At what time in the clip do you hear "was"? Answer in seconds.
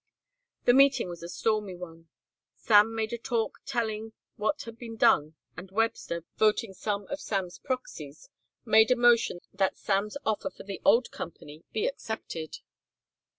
1.09-1.21